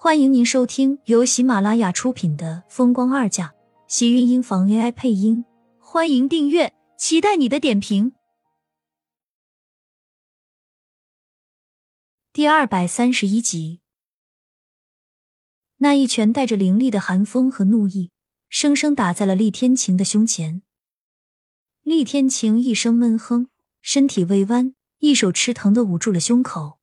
[0.00, 3.48] 欢迎您收听由喜马拉雅出品的《风光二嫁》，
[3.88, 5.44] 喜运音房 AI 配音。
[5.80, 8.12] 欢迎订阅，期待你的点评。
[12.32, 13.80] 第二百三十一集，
[15.78, 18.12] 那一拳带着凌厉的寒风和怒意，
[18.48, 20.62] 生生打在了厉天晴的胸前。
[21.82, 23.48] 厉天晴一声闷哼，
[23.82, 26.77] 身体微弯，一手吃疼的捂住了胸口。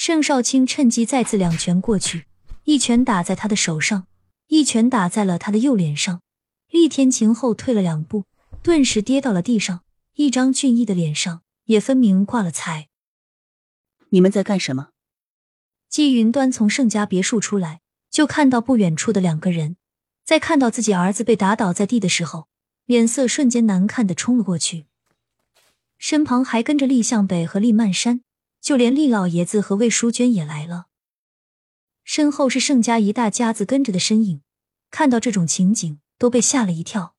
[0.00, 2.26] 盛少卿趁机再次两拳过去，
[2.62, 4.06] 一拳打在他的手上，
[4.46, 6.22] 一拳打在了他的右脸上。
[6.70, 8.24] 厉天晴后退了两步，
[8.62, 9.82] 顿时跌到了地上，
[10.14, 12.86] 一张俊逸的脸上也分明挂了彩。
[14.10, 14.90] 你们在干什么？
[15.88, 19.76] 季云端从盛家别墅出来，就看到不远处的两个人，
[20.24, 22.46] 在看到自己儿子被打倒在地的时候，
[22.86, 24.86] 脸色瞬间难看的冲了过去，
[25.98, 28.20] 身旁还跟着厉向北和厉曼山。
[28.60, 30.86] 就连厉老爷子和魏淑娟也来了，
[32.04, 34.42] 身后是盛家一大家子跟着的身影。
[34.90, 37.14] 看到这种情景，都被吓了一跳。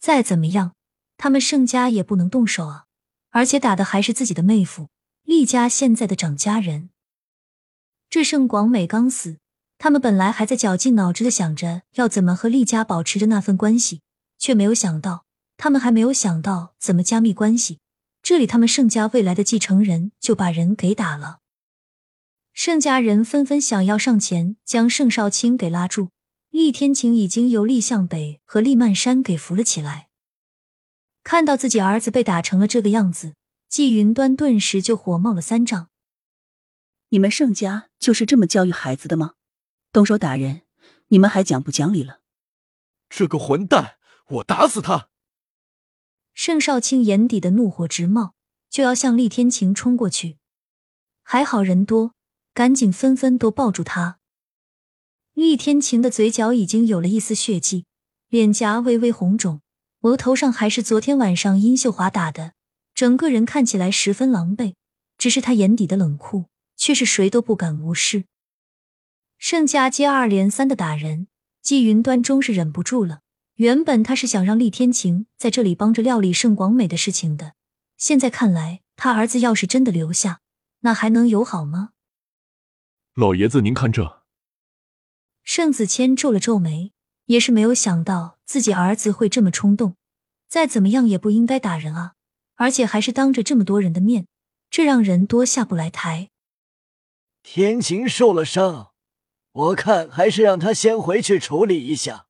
[0.00, 0.74] 再怎么样，
[1.16, 2.86] 他们盛家也不能动手啊！
[3.30, 4.88] 而且打的还是自己的妹夫，
[5.22, 6.90] 厉家现在的掌家人。
[8.10, 9.38] 这盛广美刚死，
[9.78, 14.02] 他们本来还在绞尽脑汁的想着要怎么和厉家保持着那份关系，
[14.38, 15.26] 却没有想到，
[15.56, 17.78] 他们还没有想到怎么加密关系。
[18.28, 21.40] 这里，他们盛家未来的继承人就把人给打了。
[22.52, 26.10] 盛家人纷纷想要上前将盛少卿给拉住，
[26.50, 30.10] 厉天晴已经由厉向北和厉曼山给扶了起来。
[31.22, 33.34] 看到自己儿子被打成了这个样子，
[33.66, 35.88] 季云端顿时就火冒了三丈。
[37.08, 39.32] 你们盛家就是这么教育孩子的吗？
[39.90, 40.60] 动手打人，
[41.06, 42.20] 你们还讲不讲理了？
[43.08, 43.96] 这个混蛋，
[44.28, 45.08] 我打死他！
[46.38, 48.32] 盛少卿眼底的怒火直冒，
[48.70, 50.36] 就要向厉天晴冲过去。
[51.24, 52.14] 还好人多，
[52.54, 54.20] 赶紧纷纷都抱住他。
[55.34, 57.86] 厉天晴的嘴角已经有了一丝血迹，
[58.28, 59.62] 脸颊微微红肿，
[60.02, 62.52] 额头上还是昨天晚上殷秀华打的，
[62.94, 64.74] 整个人看起来十分狼狈。
[65.18, 66.44] 只是他眼底的冷酷，
[66.76, 68.26] 却是谁都不敢无视。
[69.38, 71.26] 盛家接二连三的打人，
[71.60, 73.22] 季云端终是忍不住了。
[73.58, 77.54] 原本他是想让厉天晴在这里帮着料理盛广美的事情的，
[77.96, 80.42] 现在看来，他儿子要是真的留下，
[80.82, 81.90] 那还能友好吗？
[83.14, 84.22] 老爷子，您看这。
[85.42, 86.92] 盛子谦皱了皱眉，
[87.24, 89.96] 也是没有想到自己儿子会这么冲动。
[90.48, 92.12] 再怎么样也不应该打人啊，
[92.54, 94.28] 而且还是当着这么多人的面，
[94.70, 96.30] 这让人多下不来台。
[97.42, 98.92] 天晴受了伤，
[99.50, 102.26] 我看还是让他先回去处理一下。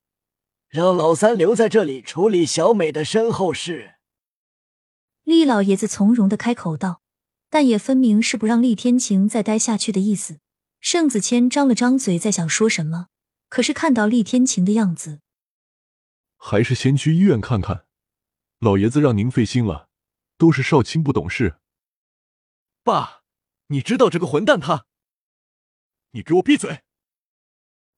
[0.69, 3.95] 让老三留在这里处理小美的身后事。
[5.25, 7.01] 厉老爷子从容的开口道，
[7.49, 10.41] 但也分明是不让厉天晴再待下去的意思。
[10.81, 13.09] 盛子谦张了张嘴，在想说什么，
[13.49, 15.21] 可是看到厉天晴的样子，
[16.37, 17.87] 还是先去医院看看。
[18.59, 19.89] 老爷子让您费心了，
[20.37, 21.59] 都是少卿不懂事。
[22.83, 23.23] 爸，
[23.69, 24.84] 你知道这个混蛋他？
[26.11, 26.83] 你给我闭嘴！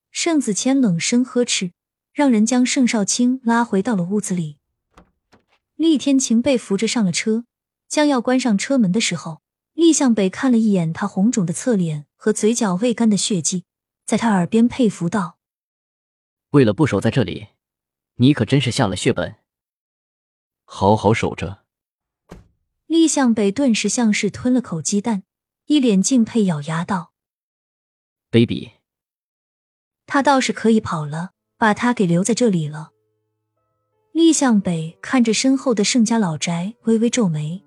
[0.09, 1.73] 盛子谦冷声呵斥。
[2.13, 4.57] 让人将盛少卿拉回到了屋子里。
[5.75, 7.45] 厉天晴被扶着上了车，
[7.87, 9.41] 将要关上车门的时候，
[9.73, 13.65] 厉向北看了一眼他红肿的侧脸和嘴角未干的血迹，
[14.05, 15.39] 在他耳边佩服道
[16.51, 17.47] ：“为了不守在这里，
[18.15, 19.37] 你可真是下了血本。
[20.65, 21.65] 好好守着。”
[22.85, 25.23] 厉向北顿时像是吞了口鸡蛋，
[25.65, 27.13] 一脸敬佩，咬牙道
[28.29, 28.73] ：“baby，
[30.05, 32.89] 他倒是可以跑了。”把他给留在这里了。
[34.13, 37.63] 厉向北看着身后的盛家老宅，微微皱眉。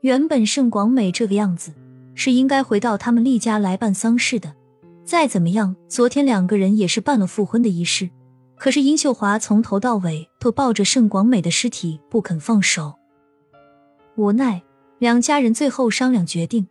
[0.00, 1.74] 原本盛广美这个样子，
[2.14, 4.54] 是应该回到他们厉家来办丧事的。
[5.04, 8.08] 再怎么样，昨天两个人也是办了复婚的仪式。
[8.56, 12.94] 可是殷秀华从头到尾都抱着盛广美的尸体不肯放手。
[14.16, 14.62] 无奈，
[14.98, 16.66] 两家人最后商量决定，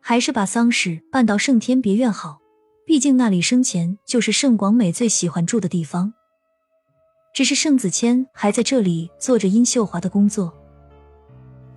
[0.00, 2.41] 还是把丧事办到盛天别院好。
[2.86, 6.12] 毕竟那里生前就是盛广美最喜欢住的地方。
[7.32, 10.52] 只是盛子谦还在这里做着殷秀华的工作。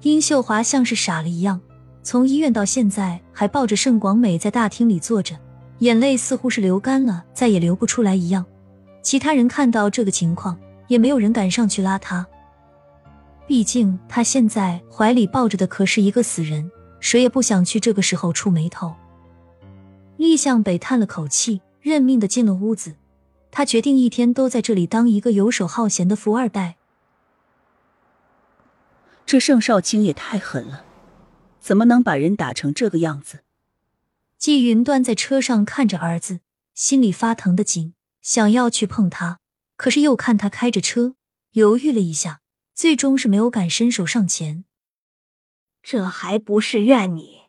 [0.02, 1.62] 殷秀华像是傻了一样，
[2.04, 5.40] 从医院到现在还抱着盛广美在大厅里坐着，
[5.80, 8.46] 眼泪似乎是流干了，再也流不出来一样。
[9.02, 12.26] 其他人看到这个情况，也没有人敢上去拉他。
[13.48, 16.70] 毕竟他现在怀里抱着的可是一个死人，
[17.00, 18.94] 谁也不想去这个时候触眉头。
[20.26, 22.96] 厉向北叹了口气，认命的进了屋子。
[23.52, 26.76] 他决定一天都在这里当一个游手好闲的富二代。
[29.26, 30.84] 这盛少卿也太狠了，
[31.60, 33.44] 怎么能把人打成这个样子？
[34.38, 36.42] 季云端在车上看着儿子，
[36.74, 39.40] 心里发疼的紧，想要去碰他，
[39.78, 41.16] 可是又看他开着车，
[41.54, 42.42] 犹豫了一下，
[42.74, 44.66] 最终是没有敢伸手上前。
[45.82, 47.44] 这还不是怨你，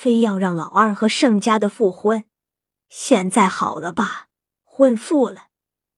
[0.00, 2.22] 非要让老二和盛家的复婚。
[2.88, 4.28] 现在好了吧，
[4.62, 5.48] 婚复了，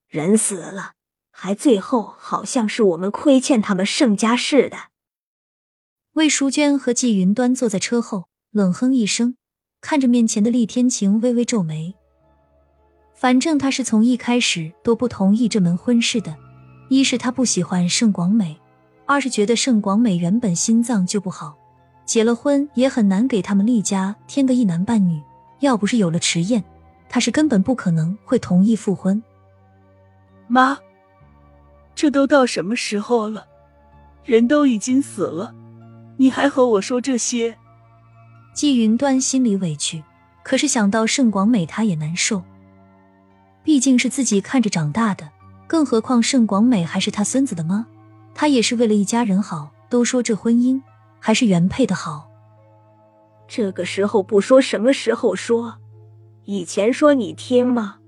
[0.08, 0.94] 人死了，
[1.30, 4.88] 还最后好像是我们亏欠他们盛家似的。
[6.14, 9.36] 魏淑娟和季云端坐在车后，冷哼一声，
[9.82, 11.94] 看着面前的厉天晴，微微皱眉。
[13.14, 16.34] 反正他是从一开始都不同意这门婚事的，
[16.88, 18.58] 一是他不喜欢盛广美，
[19.04, 21.54] 二是觉得盛广美原本心脏就不好，
[22.10, 25.22] 结了婚也很难给他们厉家添个一男半女。
[25.60, 26.64] 要不是有了迟燕。
[27.08, 29.22] 他是根本不可能会同意复婚。
[30.48, 30.76] 妈，
[31.94, 33.46] 这都到什么时候了？
[34.24, 35.54] 人都已经死了，
[36.16, 37.56] 你还和我说这些？
[38.54, 40.02] 季云端心里委屈，
[40.42, 42.42] 可是想到盛广美，他也难受。
[43.62, 45.30] 毕竟是自己看着长大的，
[45.68, 47.86] 更何况盛广美还是他孙子的妈，
[48.34, 49.70] 他也是为了一家人好。
[49.88, 50.80] 都说这婚姻
[51.20, 52.28] 还是原配的好。
[53.46, 55.76] 这个时候不说，什么时候说？
[56.44, 57.98] 以前说你听吗？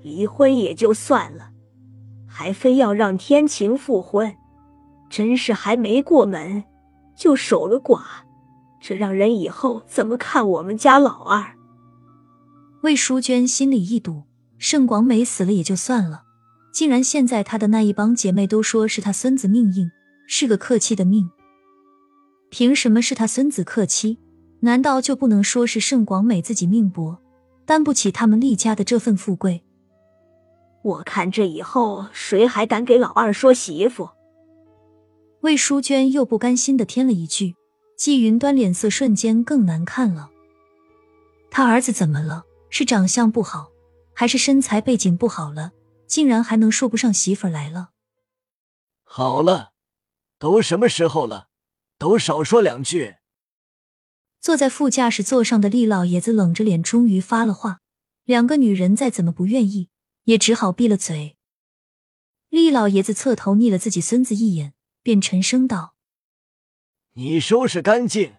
[0.00, 1.50] 离婚也就算了，
[2.26, 4.34] 还非要让天晴复婚，
[5.10, 6.64] 真是还没过门
[7.14, 8.02] 就守了寡，
[8.80, 11.54] 这让人以后怎么看我们家老二？
[12.82, 14.24] 魏淑娟心里一堵，
[14.58, 16.22] 盛广美死了也就算了，
[16.72, 19.90] 竟然现在她的那一帮姐妹都说是她孙子命硬，
[20.26, 21.30] 是个客气的命，
[22.52, 24.18] 凭什么是他孙子克妻？
[24.60, 27.18] 难道就不能说是盛广美自己命薄？
[27.64, 29.64] 担不起他们厉家的这份富贵，
[30.82, 34.10] 我看这以后谁还敢给老二说媳妇？
[35.40, 37.54] 魏淑娟又不甘心的添了一句，
[37.96, 40.28] 季云端脸色瞬间更难看了。
[41.50, 42.44] 他儿子怎么了？
[42.68, 43.70] 是长相不好，
[44.12, 45.72] 还是身材背景不好了？
[46.06, 47.92] 竟然还能说不上媳妇来了？
[49.04, 49.70] 好了，
[50.38, 51.46] 都什么时候了，
[52.02, 53.14] 都少说两句。
[54.40, 57.78] 坐在副驾驶座上的厉老爷子冷着脸，终于发了话。
[58.24, 59.88] 两个女人再怎么不愿意，
[60.24, 61.36] 也只好闭了嘴。
[62.48, 65.94] 厉老爷子侧头睨了自己孙子一眼，便沉声道
[67.14, 68.34] ：“你收拾干净，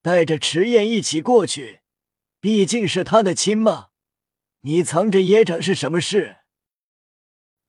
[0.00, 1.80] 带着迟燕一起过去。
[2.40, 3.88] 毕竟是他的亲妈，
[4.62, 6.38] 你藏着掖着是什么事？”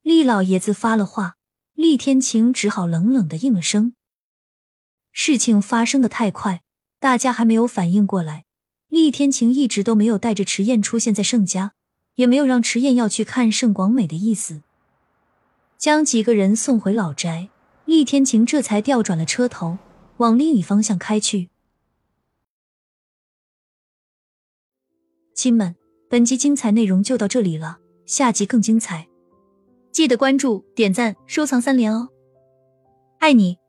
[0.02, 1.36] 厉老爷子发了话，
[1.74, 3.96] 厉天晴只好冷冷的应了声。
[5.17, 6.62] 事情发生的太快。
[7.00, 8.44] 大家还没有反应过来，
[8.89, 11.73] 厉天晴一直都没有带着迟燕出现在盛家，
[12.15, 14.62] 也没有让迟燕要去看盛广美的意思。
[15.77, 17.50] 将几个人送回老宅，
[17.85, 19.77] 厉天晴这才调转了车头，
[20.17, 21.50] 往另一方向开去。
[25.33, 25.75] 亲们，
[26.09, 29.07] 本集精彩内容就到这里了，下集更精彩，
[29.94, 32.09] 记得关注、点赞、收藏三连哦！
[33.19, 33.64] 爱你。